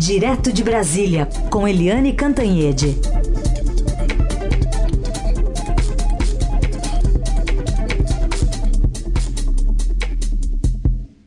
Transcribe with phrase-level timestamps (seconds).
[0.00, 2.96] Direto de Brasília, com Eliane Cantanhede.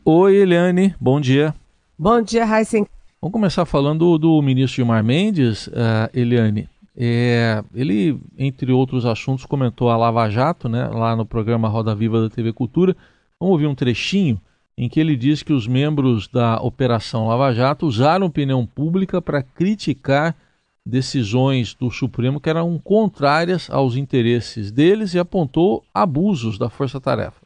[0.04, 1.54] Oi, Eliane, bom dia.
[1.96, 2.84] Bom dia, Heisen.
[3.22, 6.68] Vamos começar falando do ministro Gilmar Mendes, uh, Eliane.
[6.96, 12.20] É, ele, entre outros assuntos, comentou a Lava Jato, né, lá no programa Roda Viva
[12.20, 12.96] da TV Cultura.
[13.38, 14.40] Vamos ouvir um trechinho
[14.76, 19.42] em que ele diz que os membros da Operação Lava Jato usaram opinião pública para
[19.42, 20.36] criticar
[20.84, 27.44] decisões do Supremo que eram contrárias aos interesses deles e apontou abusos da força-tarefa.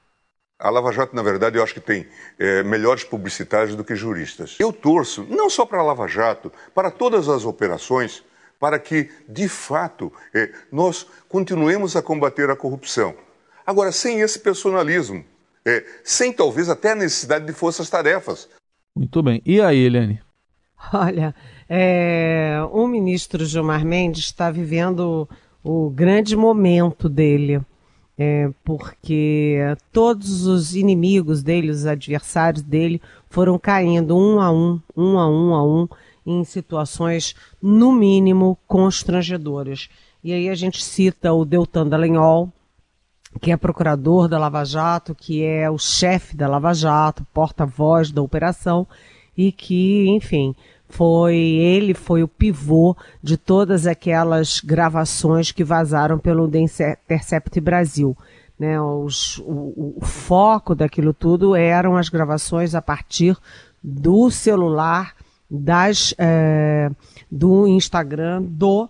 [0.58, 2.04] A Lava Jato, na verdade, eu acho que tem
[2.36, 4.56] é, melhores publicitários do que juristas.
[4.58, 8.24] Eu torço, não só para a Lava Jato, para todas as operações,
[8.58, 13.14] para que, de fato, é, nós continuemos a combater a corrupção.
[13.64, 15.24] Agora, sem esse personalismo,
[15.68, 18.48] é, sem talvez até a necessidade de forças-tarefas.
[18.96, 19.42] Muito bem.
[19.44, 20.20] E aí, Eliane?
[20.92, 21.34] Olha,
[21.68, 25.28] é, o ministro Gilmar Mendes está vivendo
[25.62, 27.60] o grande momento dele,
[28.16, 29.58] é, porque
[29.92, 35.54] todos os inimigos dele, os adversários dele, foram caindo um a um, um a um
[35.54, 35.88] a um,
[36.24, 39.88] em situações, no mínimo, constrangedoras.
[40.24, 42.52] E aí a gente cita o Deltan Dallagnol,
[43.40, 48.22] que é procurador da Lava Jato, que é o chefe da Lava Jato, porta-voz da
[48.22, 48.86] operação
[49.36, 50.54] e que, enfim,
[50.88, 58.16] foi ele foi o pivô de todas aquelas gravações que vazaram pelo The Intercept Brasil.
[58.58, 63.36] Né, os, o, o, foco daquilo tudo eram as gravações a partir
[63.80, 65.14] do celular,
[65.48, 66.90] das, é,
[67.30, 68.88] do Instagram, do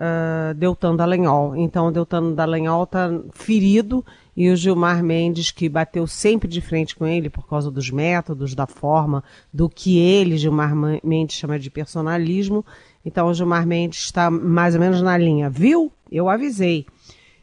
[0.00, 1.54] uh, Deltan Dallagnol.
[1.56, 4.04] Então, Deltan Dallagnol está ferido
[4.36, 8.54] e o Gilmar Mendes, que bateu sempre de frente com ele por causa dos métodos,
[8.54, 12.64] da forma, do que ele, Gilmar Mendes, chama de personalismo.
[13.04, 15.50] Então, o Gilmar Mendes está mais ou menos na linha.
[15.50, 15.92] Viu?
[16.10, 16.86] Eu avisei.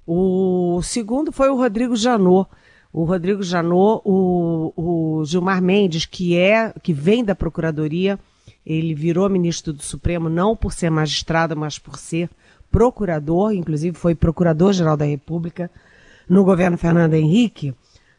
[0.06, 2.50] O segundo foi o Rodrigo Janot.
[2.92, 8.18] O Rodrigo Janot, o, o Gilmar Mendes, que é que vem da Procuradoria,
[8.66, 12.30] ele virou ministro do Supremo não por ser magistrado, mas por ser
[12.78, 15.72] procurador, inclusive foi procurador-geral da República
[16.30, 17.74] no governo Fernando Henrique,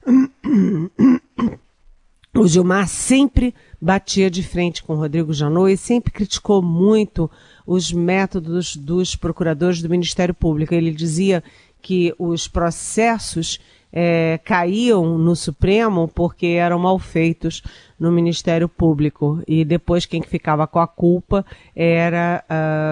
[2.34, 7.30] o Gilmar sempre batia de frente com o Rodrigo Janot e sempre criticou muito
[7.64, 10.74] os métodos dos procuradores do Ministério Público.
[10.74, 11.40] Ele dizia
[11.80, 13.60] que os processos
[13.92, 17.62] é, caíam no Supremo porque eram mal feitos
[17.98, 21.46] no Ministério Público e depois quem ficava com a culpa
[21.76, 22.44] era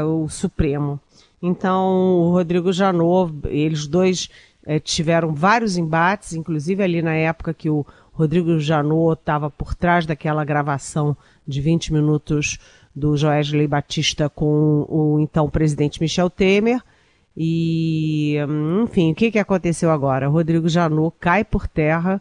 [0.04, 1.00] uh, o Supremo.
[1.40, 4.28] Então, o Rodrigo Janot, eles dois
[4.64, 10.06] é, tiveram vários embates, inclusive ali na época que o Rodrigo Janot estava por trás
[10.06, 11.16] daquela gravação
[11.46, 12.58] de 20 minutos
[12.94, 16.82] do Joesley Batista com o então presidente Michel Temer.
[17.36, 18.36] E,
[18.82, 20.28] enfim, o que, que aconteceu agora?
[20.28, 22.20] O Rodrigo Janot cai por terra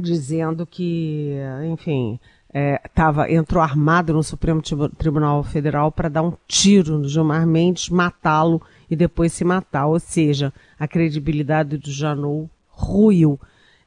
[0.00, 1.36] dizendo que,
[1.70, 2.18] enfim,
[2.56, 4.62] é, tava, entrou armado no Supremo
[4.96, 9.86] Tribunal Federal para dar um tiro no Gilmar Mendes, matá-lo e depois se matar.
[9.86, 13.40] Ou seja, a credibilidade do Janot ruiu.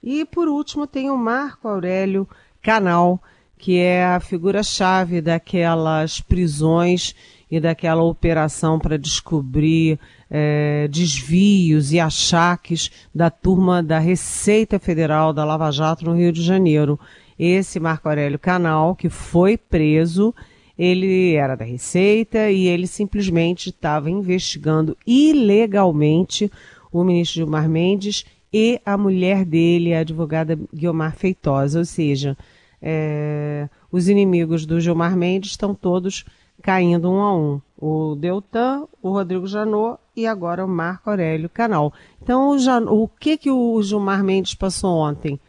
[0.04, 2.28] E por último tem o Marco Aurélio
[2.62, 3.24] Canal,
[3.58, 7.16] que é a figura-chave daquelas prisões
[7.50, 9.98] e daquela operação para descobrir
[10.30, 16.44] é, desvios e achaques da turma da Receita Federal da Lava Jato no Rio de
[16.44, 17.00] Janeiro
[17.38, 20.34] esse Marco Aurélio Canal, que foi preso,
[20.78, 26.52] ele era da Receita e ele simplesmente estava investigando ilegalmente
[26.92, 31.80] o ministro Gilmar Mendes e a mulher dele, a advogada Guiomar Feitosa.
[31.80, 32.38] Ou seja,
[32.82, 36.26] é, os inimigos do Gilmar Mendes estão todos
[36.62, 37.62] caindo um a um.
[37.78, 41.94] O Deltan, o Rodrigo Janot e agora o Marco Aurélio Canal.
[42.22, 42.86] Então, o, Jan...
[42.90, 45.40] o que, que o Gilmar Mendes passou ontem?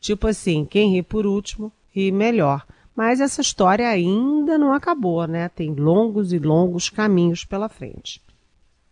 [0.00, 2.64] Tipo assim, quem ri por último, ri melhor.
[2.94, 5.48] Mas essa história ainda não acabou, né?
[5.48, 8.22] Tem longos e longos caminhos pela frente.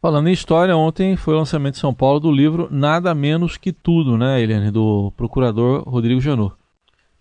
[0.01, 3.73] Falando em história, ontem foi o lançamento em São Paulo do livro Nada Menos Que
[3.73, 4.71] Tudo, né, Eliane?
[4.71, 6.55] Do procurador Rodrigo Janot.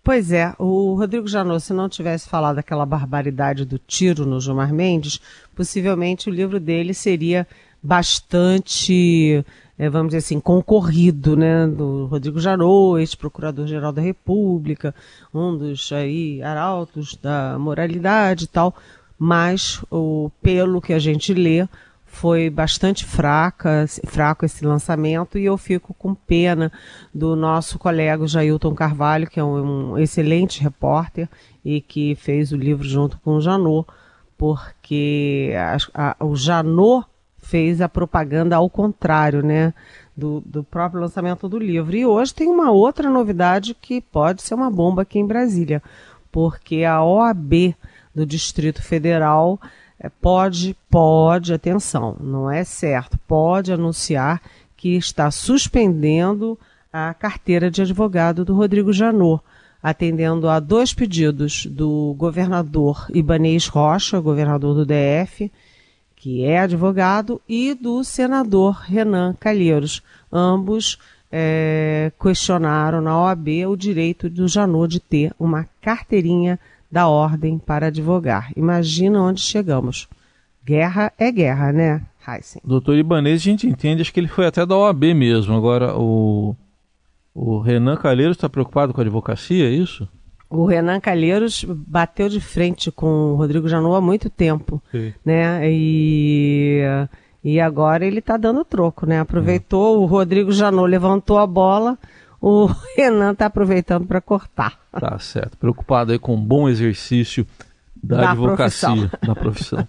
[0.02, 4.70] Pois é, o Rodrigo Janot, se não tivesse falado aquela barbaridade do tiro no Gilmar
[4.70, 5.18] Mendes,
[5.56, 7.48] possivelmente o livro dele seria
[7.82, 9.42] bastante
[9.78, 14.94] é, vamos dizer assim, concorrido, né, do Rodrigo Jarou, ex-procurador-geral da República,
[15.32, 18.74] um dos aí arautos da moralidade e tal,
[19.18, 21.66] mas o pelo que a gente lê
[22.14, 26.70] foi bastante fraca, fraco esse lançamento e eu fico com pena
[27.12, 31.28] do nosso colega Jailton Carvalho, que é um, um excelente repórter
[31.64, 33.88] e que fez o livro junto com o Janot,
[34.38, 37.04] porque a, a, o Janot
[37.44, 39.72] fez a propaganda ao contrário, né?
[40.16, 41.96] Do, do próprio lançamento do livro.
[41.96, 45.82] E hoje tem uma outra novidade que pode ser uma bomba aqui em Brasília,
[46.30, 47.74] porque a OAB
[48.14, 49.60] do Distrito Federal
[49.98, 54.40] é, pode, pode, atenção, não é certo, pode anunciar
[54.76, 56.58] que está suspendendo
[56.92, 59.42] a carteira de advogado do Rodrigo Janot,
[59.82, 65.50] atendendo a dois pedidos do governador Ibanês Rocha, governador do DF,
[66.24, 70.02] que é advogado, e do senador Renan Calheiros.
[70.32, 70.96] Ambos
[71.30, 76.58] é, questionaram na OAB o direito do Janot de ter uma carteirinha
[76.90, 78.50] da ordem para advogar.
[78.56, 80.08] Imagina onde chegamos.
[80.64, 82.62] Guerra é guerra, né, Heisen?
[82.64, 85.54] Doutor Ibanez, a gente entende, acho que ele foi até da OAB mesmo.
[85.54, 86.56] Agora, o,
[87.34, 90.08] o Renan Calheiros está preocupado com a advocacia, é isso?
[90.48, 95.12] O Renan Calheiros bateu de frente com o Rodrigo Janot há muito tempo, Sim.
[95.24, 95.60] né?
[95.64, 96.82] E,
[97.42, 99.20] e agora ele está dando troco, né?
[99.20, 101.98] Aproveitou, o Rodrigo Janot levantou a bola,
[102.40, 104.78] o Renan está aproveitando para cortar.
[104.92, 105.56] Tá certo.
[105.58, 107.46] Preocupado aí com um bom exercício
[107.94, 109.10] da, da advocacia, profissão.
[109.26, 109.88] da profissão.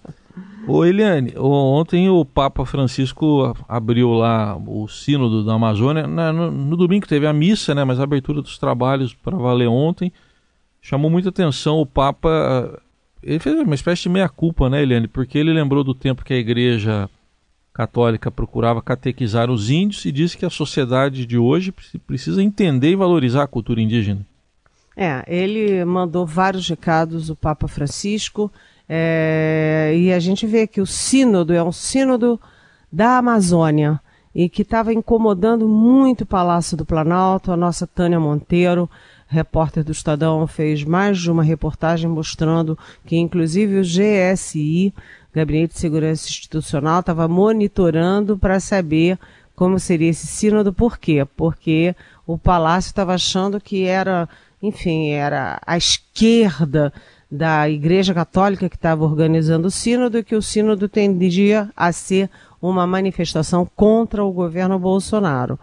[0.68, 6.08] Ô Eliane, ontem o Papa Francisco abriu lá o sínodo da Amazônia.
[6.08, 7.84] No, no domingo teve a missa, né?
[7.84, 10.12] Mas a abertura dos trabalhos para valer ontem
[10.86, 11.80] chamou muita atenção.
[11.80, 12.80] O Papa
[13.24, 15.08] ele fez uma espécie de meia-culpa, né, Eliane?
[15.08, 17.10] Porque ele lembrou do tempo que a igreja
[17.74, 21.74] católica procurava catequizar os índios e disse que a sociedade de hoje
[22.06, 24.26] precisa entender e valorizar a cultura indígena.
[24.96, 28.50] É, ele mandou vários recados, o Papa Francisco,
[28.88, 32.40] é, e a gente vê que o sínodo é um sínodo
[32.90, 34.00] da Amazônia
[34.34, 37.52] e que estava incomodando muito o Palácio do Planalto.
[37.52, 38.90] A nossa Tânia Monteiro,
[39.28, 44.94] repórter do Estadão, fez mais de uma reportagem mostrando que, inclusive, o GSI
[45.34, 49.20] Gabinete de Segurança Institucional estava monitorando para saber
[49.56, 50.72] como seria esse sínodo.
[50.72, 51.26] Por quê?
[51.36, 51.96] Porque
[52.26, 54.30] o Palácio estava achando que era,
[54.62, 56.94] enfim, era a esquerda
[57.30, 62.30] da Igreja Católica que estava organizando o sínodo e que o sínodo tendia a ser
[62.62, 65.60] uma manifestação contra o governo Bolsonaro.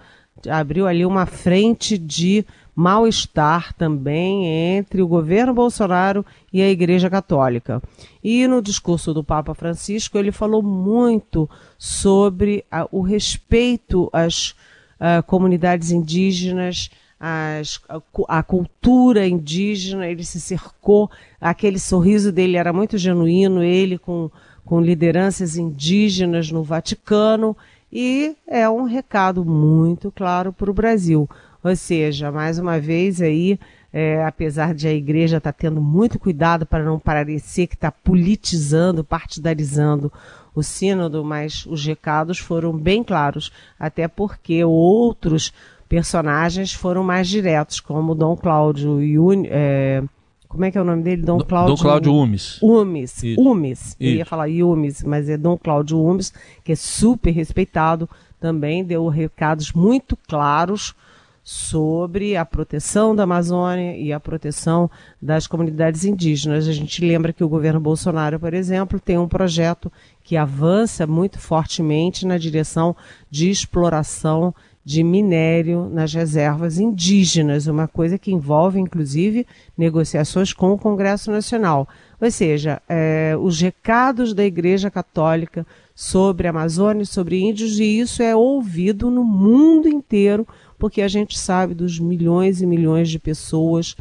[0.49, 2.45] Abriu ali uma frente de
[2.75, 7.83] mal-estar também entre o governo Bolsonaro e a Igreja Católica.
[8.25, 14.55] E no discurso do Papa Francisco, ele falou muito sobre a, o respeito às
[14.99, 16.91] a, comunidades indígenas,
[17.21, 18.01] as, a,
[18.39, 21.11] a, cultura indígena, ele se cercou,
[21.41, 24.31] aquele sorriso dele era muito genuíno, ele com,
[24.65, 27.57] com lideranças indígenas no Vaticano,
[27.93, 31.29] e é um recado muito claro para o Brasil.
[31.63, 33.59] Ou seja, mais uma vez aí,
[33.93, 37.93] é, apesar de a igreja estar tá tendo muito cuidado para não parecer que está
[37.93, 40.11] politizando, partidarizando
[40.55, 45.53] o sínodo, mas os recados foram bem claros, até porque outros
[45.89, 50.03] personagens foram mais diretos, como Dom Cláudio Yuni, é,
[50.49, 51.23] como é que é o nome dele?
[51.23, 52.61] Dom Cláudio, Dom Cláudio Umes.
[52.61, 53.23] Umes.
[53.23, 53.41] Isso.
[53.41, 53.97] Umes.
[53.99, 56.33] Eu ia falar Umes, mas é Dom Cláudio Umes,
[56.63, 58.09] que é super respeitado,
[58.39, 60.95] também deu recados muito claros
[61.43, 64.91] sobre a proteção da Amazônia e a proteção
[65.21, 66.69] das comunidades indígenas.
[66.69, 69.91] A gente lembra que o governo Bolsonaro, por exemplo, tem um projeto
[70.23, 72.95] que avança muito fortemente na direção
[73.29, 79.47] de exploração de minério nas reservas indígenas, uma coisa que envolve, inclusive,
[79.79, 81.89] negociações com o Congresso Nacional.
[82.21, 88.23] Ou seja, é, os recados da Igreja Católica sobre a Amazônia, sobre índios, e isso
[88.23, 90.47] é ouvido no mundo inteiro
[90.83, 93.95] porque a gente sabe dos milhões e milhões de pessoas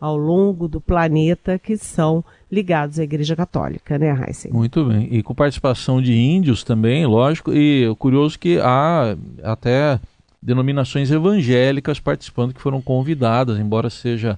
[0.00, 4.52] ao longo do planeta que são ligados à Igreja Católica, né, Heisen?
[4.52, 5.06] Muito bem.
[5.08, 10.00] E com participação de índios também, lógico, e curioso que há até
[10.42, 14.36] denominações evangélicas participando que foram convidadas, embora seja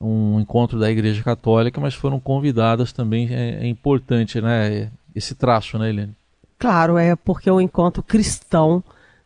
[0.00, 3.28] um encontro da Igreja Católica, mas foram convidadas também.
[3.30, 4.90] É, é importante, né?
[5.14, 6.14] Esse traço, né, Helene?
[6.58, 8.82] Claro, é porque é um encontro cristão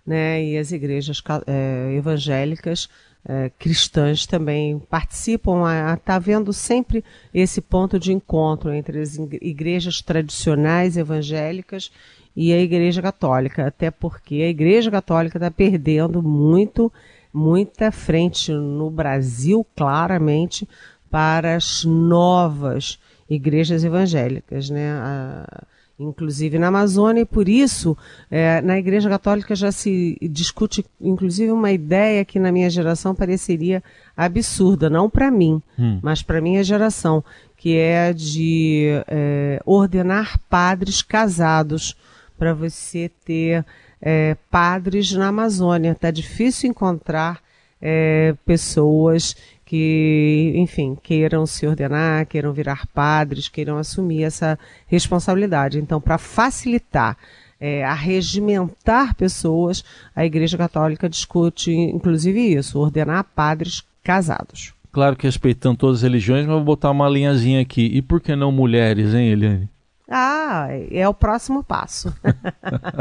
[0.06, 2.88] né, e as igrejas é, evangélicas
[3.25, 5.62] é, cristãs também participam.
[5.94, 11.90] Está havendo sempre esse ponto de encontro entre as igrejas tradicionais evangélicas
[12.35, 16.90] e a Igreja Católica, até porque a Igreja Católica está perdendo muito,
[17.32, 20.66] muita frente no Brasil, claramente,
[21.11, 24.92] para as novas igrejas evangélicas, né?
[24.92, 25.64] A,
[26.02, 27.97] inclusive na Amazônia, e por isso
[28.30, 33.82] é, na Igreja Católica já se discute, inclusive, uma ideia que na minha geração pareceria
[34.16, 35.99] absurda, não para mim, hum.
[36.02, 37.25] mas para minha geração,
[37.56, 41.97] que é de é, ordenar padres casados
[42.37, 43.64] para você ter
[44.00, 45.92] é, padres na Amazônia.
[45.92, 47.40] Está difícil encontrar
[47.80, 49.37] é, pessoas
[49.73, 55.79] que, enfim, queiram se ordenar, queiram virar padres, queiram assumir essa responsabilidade.
[55.79, 57.17] Então, para facilitar
[57.59, 59.83] é, arregimentar pessoas,
[60.14, 64.75] a Igreja Católica discute, inclusive, isso, ordenar padres casados.
[64.93, 67.87] Claro que respeitando todas as religiões, mas vou botar uma linhazinha aqui.
[67.95, 69.71] E por que não mulheres, hein, Eliane?
[70.07, 72.14] Ah, é o próximo passo.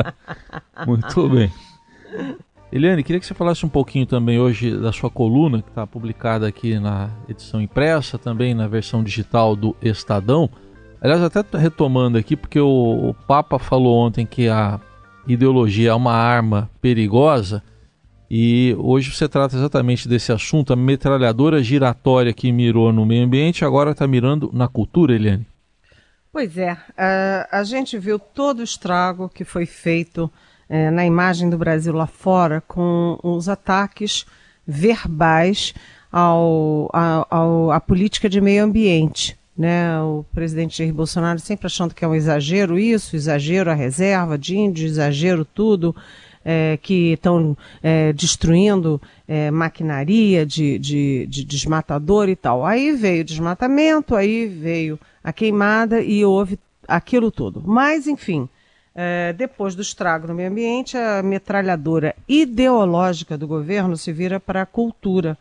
[0.88, 1.52] Muito bem.
[2.72, 6.48] Eliane, queria que você falasse um pouquinho também hoje da sua coluna, que está publicada
[6.48, 10.50] aqui na edição impressa, também na versão digital do Estadão.
[11.02, 14.80] Aliás, até retomando aqui, porque o, o Papa falou ontem que a
[15.28, 17.62] ideologia é uma arma perigosa,
[18.30, 23.66] e hoje você trata exatamente desse assunto, a metralhadora giratória que mirou no meio ambiente,
[23.66, 25.46] agora está mirando na cultura, Eliane.
[26.32, 30.32] Pois é, a, a gente viu todo o estrago que foi feito
[30.72, 34.26] é, na imagem do Brasil lá fora com os ataques
[34.66, 35.74] verbais
[36.10, 36.90] ao,
[37.30, 39.38] ao, à política de meio ambiente.
[39.58, 40.00] Né?
[40.00, 44.56] O presidente Jair Bolsonaro sempre achando que é um exagero isso, exagero a reserva de
[44.56, 45.94] índio, exagero tudo,
[46.44, 52.66] é, que estão é, destruindo é, maquinaria de, de, de, desmatador e tal.
[52.66, 57.62] Aí veio o desmatamento, aí veio a queimada e houve aquilo tudo.
[57.66, 58.48] Mas, enfim,
[58.94, 64.64] é, depois do estrago no meio ambiente, a metralhadora ideológica do governo se vira para
[64.64, 65.38] a cultura.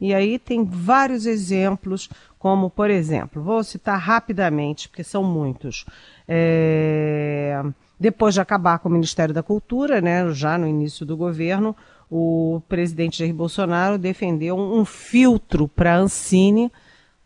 [0.00, 5.84] E aí tem vários exemplos, como, por exemplo, vou citar rapidamente, porque são muitos.
[6.26, 7.62] É,
[7.98, 11.76] depois de acabar com o Ministério da Cultura, né, já no início do governo,
[12.10, 16.70] o presidente Jair Bolsonaro defendeu um filtro para a Ancine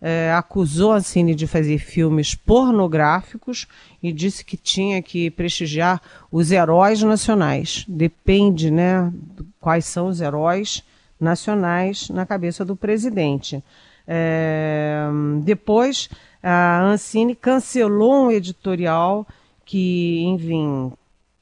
[0.01, 3.67] é, acusou a Cine de fazer filmes pornográficos
[4.03, 6.01] e disse que tinha que prestigiar
[6.31, 7.85] os heróis nacionais.
[7.89, 9.13] Depende, né,
[9.61, 10.83] quais são os heróis
[11.19, 13.63] nacionais na cabeça do presidente.
[14.07, 15.07] É,
[15.43, 16.09] depois,
[16.43, 19.27] a Ancine cancelou um editorial
[19.65, 20.93] que, enfim,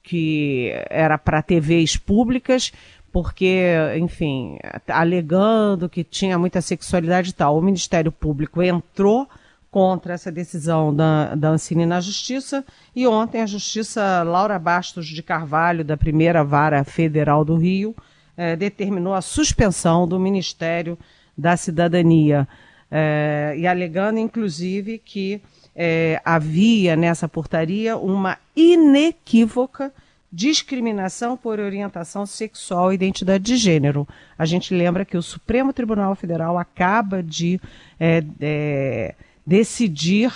[0.03, 2.73] que era para TVs públicas
[3.15, 7.57] porque, enfim, alegando que tinha muita sexualidade e tal.
[7.57, 9.29] O Ministério Público entrou
[9.71, 15.23] contra essa decisão da, da Ancine na Justiça e ontem a Justiça Laura Bastos de
[15.23, 17.95] Carvalho, da primeira vara federal do Rio,
[18.37, 20.99] eh, determinou a suspensão do Ministério
[21.39, 22.49] da Cidadania
[22.91, 25.41] eh, e alegando, inclusive, que
[25.77, 29.93] eh, havia nessa portaria uma inequívoca
[30.35, 34.07] discriminação por orientação sexual e identidade de gênero.
[34.37, 37.61] A gente lembra que o Supremo Tribunal Federal acaba de
[38.01, 39.15] é, é,
[39.47, 40.33] decidir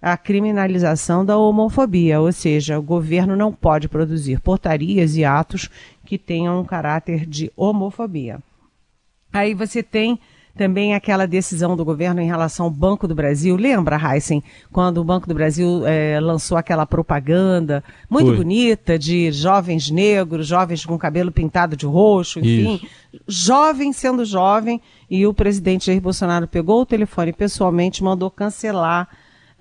[0.00, 5.68] a criminalização da homofobia, ou seja, o governo não pode produzir portarias e atos
[6.06, 8.38] que tenham um caráter de homofobia.
[9.32, 10.20] Aí você tem
[10.56, 13.56] também aquela decisão do governo em relação ao Banco do Brasil.
[13.56, 19.90] Lembra, Heisen, quando o Banco do Brasil é, lançou aquela propaganda muito bonita de jovens
[19.90, 22.86] negros, jovens com cabelo pintado de roxo, enfim, Isso.
[23.26, 24.80] jovem sendo jovem,
[25.10, 29.08] e o presidente Jair Bolsonaro pegou o telefone pessoalmente mandou cancelar.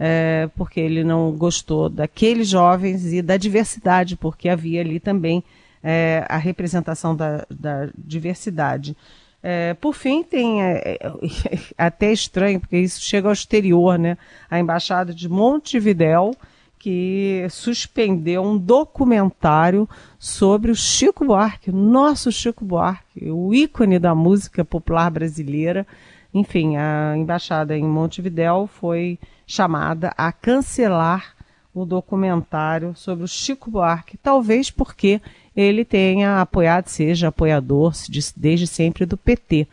[0.04, 5.44] É, porque ele não gostou daqueles jovens e da diversidade, porque havia ali também
[5.84, 8.98] é, a representação da, da diversidade.
[9.44, 11.12] É, por fim, tem é, é
[11.78, 14.18] até estranho, porque isso chega ao exterior, né?
[14.50, 16.36] A embaixada de Montevidéu,
[16.78, 24.66] que suspendeu um documentário sobre o Chico Buarque, nosso Chico Buarque, o ícone da música
[24.66, 25.86] popular brasileira.
[26.34, 31.36] Enfim, a embaixada em Montevidéu foi chamada a cancelar
[31.74, 35.22] o documentário sobre o Chico Buarque, talvez porque
[35.56, 37.94] ele tenha apoiado, seja apoiador
[38.36, 39.68] desde sempre do PT.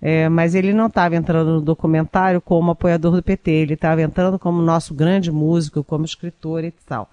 [0.00, 4.38] É, mas ele não estava entrando no documentário como apoiador do PT, ele estava entrando
[4.38, 7.10] como nosso grande músico, como escritor e tal.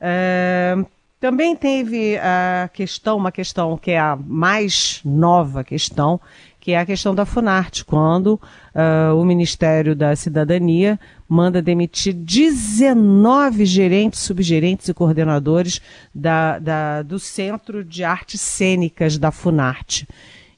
[0.00, 0.76] É,
[1.20, 6.18] também teve a questão, uma questão que é a mais nova questão,
[6.58, 8.40] que é a questão da Funarte, quando
[8.74, 10.98] uh, o Ministério da Cidadania
[11.28, 15.82] manda demitir 19 gerentes, subgerentes e coordenadores
[16.14, 20.08] da, da, do Centro de Artes Cênicas da Funarte.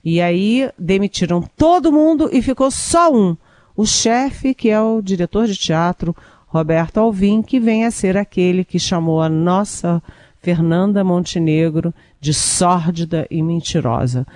[0.04, 3.37] E aí demitiram todo mundo e ficou só um,
[3.76, 6.14] o chefe, que é o diretor de teatro,
[6.47, 10.02] Roberto Alvim, que vem a ser aquele que chamou a nossa
[10.42, 14.26] Fernanda Montenegro de sórdida e mentirosa.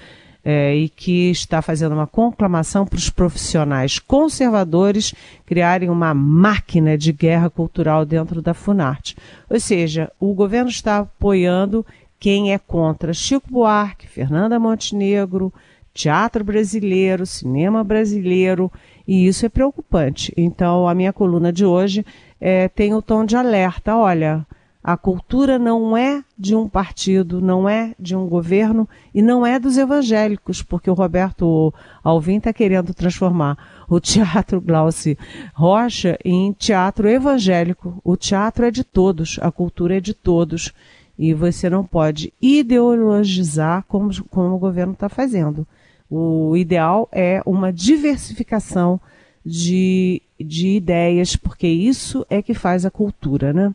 [0.49, 5.13] É, e que está fazendo uma conclamação para os profissionais conservadores
[5.45, 9.17] criarem uma máquina de guerra cultural dentro da Funarte.
[9.51, 11.85] Ou seja, o governo está apoiando
[12.21, 15.53] quem é contra Chico Buarque, Fernanda Montenegro,
[15.93, 18.71] teatro brasileiro, cinema brasileiro,
[19.09, 20.33] e isso é preocupante.
[20.37, 22.05] Então, a minha coluna de hoje
[22.41, 23.97] é, tem o tom de alerta.
[23.97, 24.47] Olha,
[24.87, 29.59] a cultura não é de um partido, não é de um governo e não é
[29.59, 31.75] dos evangélicos, porque o Roberto
[32.05, 35.19] Alvim está querendo transformar o Teatro Glauci
[35.53, 38.01] Rocha em teatro evangélico.
[38.05, 40.73] O teatro é de todos, a cultura é de todos.
[41.19, 45.67] E você não pode ideologizar como, como o governo está fazendo.
[46.09, 49.01] O ideal é uma diversificação
[49.45, 53.75] de, de ideias, porque isso é que faz a cultura, né?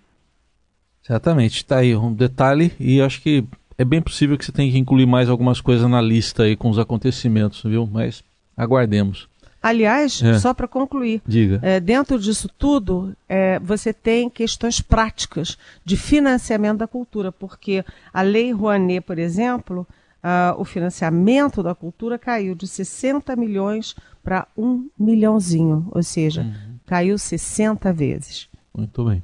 [1.03, 3.43] Exatamente, está aí um detalhe e acho que
[3.77, 6.69] é bem possível que você tenha que incluir mais algumas coisas na lista aí com
[6.69, 7.87] os acontecimentos, viu?
[7.91, 8.23] Mas
[8.55, 9.27] aguardemos.
[9.61, 10.39] Aliás, é.
[10.39, 11.59] só para concluir, Diga.
[11.61, 18.21] É, dentro disso tudo, é, você tem questões práticas de financiamento da cultura, porque a
[18.23, 19.85] Lei Rouanet, por exemplo,
[20.23, 26.79] uh, o financiamento da cultura caiu de 60 milhões para um milhãozinho, ou seja, uhum.
[26.87, 28.49] caiu 60 vezes.
[28.75, 29.21] Muito bem.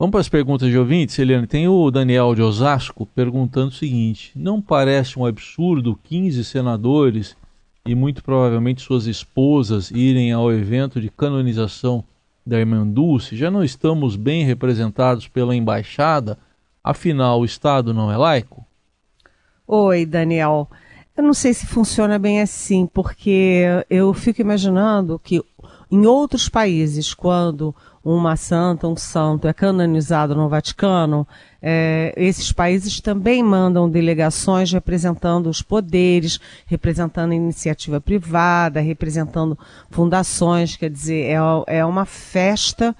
[0.00, 1.48] Vamos para as perguntas de ouvintes, Eliane.
[1.48, 7.36] Tem o Daniel de Osasco perguntando o seguinte: Não parece um absurdo 15 senadores
[7.84, 12.04] e muito provavelmente suas esposas irem ao evento de canonização
[12.46, 13.36] da irmã Dulce?
[13.36, 16.38] Já não estamos bem representados pela embaixada?
[16.84, 18.64] Afinal, o Estado não é laico?
[19.66, 20.70] Oi, Daniel.
[21.16, 25.42] Eu não sei se funciona bem assim, porque eu fico imaginando que
[25.90, 27.74] em outros países, quando
[28.04, 31.26] uma santa, um santo é canonizado no Vaticano,
[31.60, 39.58] é, esses países também mandam delegações representando os poderes, representando iniciativa privada, representando
[39.90, 42.94] fundações, quer dizer, é, é uma festa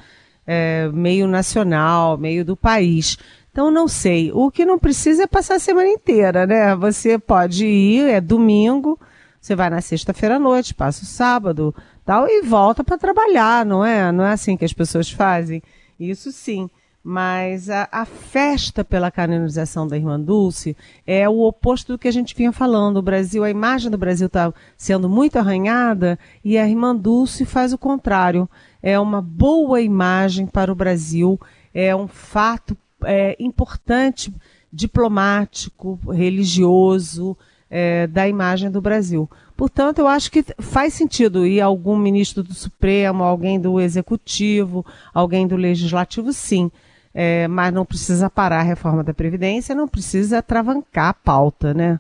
[0.47, 3.17] é, meio nacional, meio do país.
[3.53, 4.31] Então, não sei.
[4.33, 6.75] O que não precisa é passar a semana inteira, né?
[6.77, 8.99] Você pode ir, é domingo,
[9.41, 11.75] você vai na sexta-feira à noite, passa o sábado,
[12.09, 14.11] tal, e volta para trabalhar, não é?
[14.11, 15.63] Não é assim que as pessoas fazem?
[16.01, 16.71] Isso sim.
[17.05, 20.75] Mas a, a, festa pela canonização da Irmã Dulce
[21.07, 22.97] é o oposto do que a gente vinha falando.
[22.97, 27.75] O Brasil, a imagem do Brasil está sendo muito arranhada e a Irmã Dulce faz
[27.75, 28.49] o contrário.
[28.83, 31.39] É uma boa imagem para o Brasil,
[31.75, 34.33] é um fato é, importante,
[34.73, 37.37] diplomático, religioso,
[37.71, 39.29] é, da imagem do Brasil.
[39.57, 45.47] Portanto, eu acho que faz sentido ir algum ministro do Supremo, alguém do Executivo, alguém
[45.47, 46.71] do Legislativo, sim.
[47.13, 51.99] É, mas não precisa parar a reforma da Previdência, não precisa travancar a pauta, né?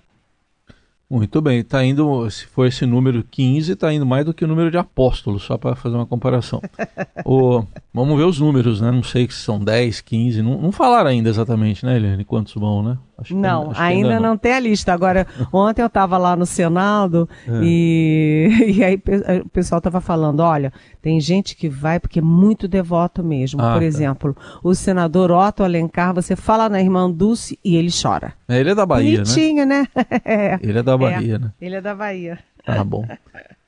[1.11, 4.48] Muito bem, está indo, se for esse número 15, está indo mais do que o
[4.48, 6.61] número de apóstolos, só para fazer uma comparação.
[7.24, 7.64] o,
[7.99, 8.91] vamos ver os números, né?
[8.91, 12.83] Não sei se são 10, 15, não, não falaram ainda exatamente, né, Eliane, quantos vão,
[12.83, 12.99] né?
[13.19, 14.31] Acho não, que, ainda, ainda não.
[14.31, 14.39] não.
[14.39, 14.93] tem a lista.
[14.93, 17.61] Agora, ontem eu estava lá no Senado é.
[17.63, 19.03] e, e aí
[19.45, 23.61] o pessoal estava falando, olha, tem gente que vai porque é muito devoto mesmo.
[23.61, 23.85] Ah, Por tá.
[23.85, 28.33] exemplo, o senador Otto Alencar, você fala na irmã Dulce e ele chora.
[28.49, 29.87] É, ele é da Bahia, Bonitinho, né?
[29.95, 30.59] né?
[30.63, 31.53] Ele é da Bahia, é, né?
[31.61, 32.39] Ele é da Bahia.
[32.65, 33.07] Tá bom.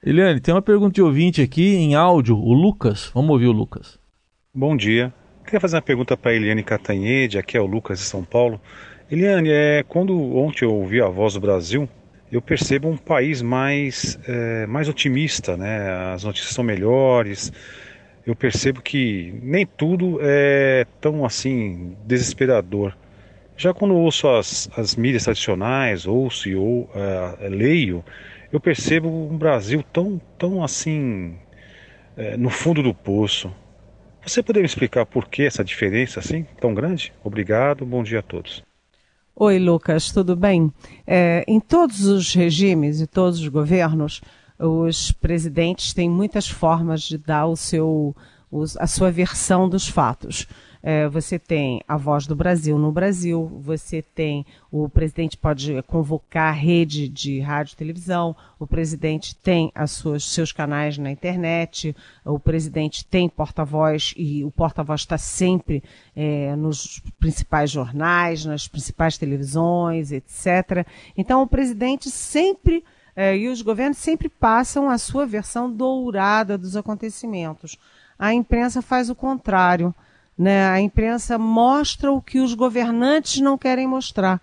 [0.02, 3.10] Eliane, tem uma pergunta de ouvinte aqui em áudio, o Lucas.
[3.14, 3.99] Vamos ouvir o Lucas.
[4.52, 5.14] Bom dia.
[5.44, 8.60] Queria fazer uma pergunta para Eliane Catanhede, aqui é o Lucas de São Paulo.
[9.08, 11.88] Eliane, é, quando ontem eu ouvi a voz do Brasil,
[12.32, 16.12] eu percebo um país mais, é, mais otimista, né?
[16.12, 17.52] As notícias são melhores.
[18.26, 22.96] Eu percebo que nem tudo é tão assim desesperador.
[23.56, 28.04] Já quando ouço as, as mídias tradicionais, ouço e ou, uh, leio,
[28.52, 31.36] eu percebo um Brasil tão, tão assim
[32.16, 33.54] uh, no fundo do poço.
[34.24, 37.12] Você poderia explicar por que essa diferença assim tão grande?
[37.24, 38.62] Obrigado, bom dia a todos.
[39.34, 40.70] Oi, Lucas, tudo bem?
[41.06, 44.20] É, em todos os regimes e todos os governos,
[44.58, 48.14] os presidentes têm muitas formas de dar o seu,
[48.78, 50.46] a sua versão dos fatos.
[50.82, 56.54] É, você tem a voz do Brasil no Brasil, você tem o presidente pode convocar
[56.54, 62.38] rede de rádio e televisão, o presidente tem as suas, seus canais na internet, o
[62.38, 65.82] presidente tem porta-voz e o porta-voz está sempre
[66.16, 70.86] é, nos principais jornais, nas principais televisões, etc.
[71.16, 72.82] Então o presidente sempre
[73.14, 77.76] é, e os governos sempre passam a sua versão dourada dos acontecimentos.
[78.18, 79.94] a imprensa faz o contrário.
[80.40, 80.64] Né?
[80.70, 84.40] A imprensa mostra o que os governantes não querem mostrar.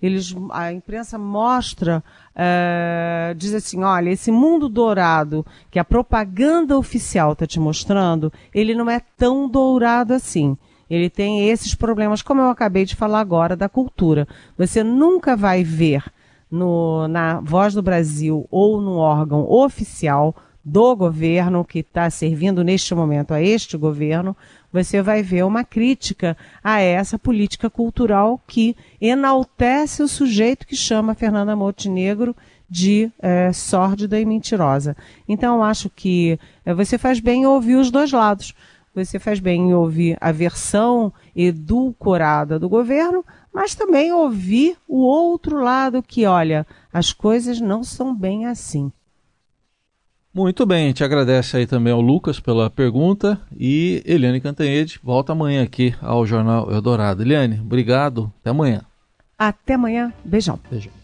[0.00, 2.04] Eles, a imprensa mostra,
[2.36, 8.74] uh, diz assim, olha, esse mundo dourado que a propaganda oficial está te mostrando, ele
[8.74, 10.54] não é tão dourado assim.
[10.90, 14.28] Ele tem esses problemas, como eu acabei de falar agora, da cultura.
[14.58, 16.04] Você nunca vai ver
[16.50, 20.36] no, na Voz do Brasil ou no órgão oficial
[20.68, 24.36] do governo que está servindo neste momento a este governo,
[24.70, 31.14] você vai ver uma crítica a essa política cultural que enaltece o sujeito que chama
[31.14, 32.36] Fernanda Montenegro
[32.68, 34.94] de é, sórdida e mentirosa.
[35.26, 38.54] Então, acho que é, você faz bem em ouvir os dois lados.
[38.94, 45.62] Você faz bem em ouvir a versão edulcorada do governo, mas também ouvir o outro
[45.62, 48.92] lado que, olha, as coisas não são bem assim.
[50.32, 55.32] Muito bem, a gente agradece aí também ao Lucas pela pergunta e Eliane Cantanhede volta
[55.32, 57.22] amanhã aqui ao Jornal Eldorado.
[57.22, 58.82] Eliane, obrigado, até amanhã.
[59.38, 60.58] Até amanhã, beijão.
[60.70, 60.97] Beijão.